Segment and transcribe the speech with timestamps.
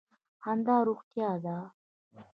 [0.43, 1.55] خندا روغتیا ده.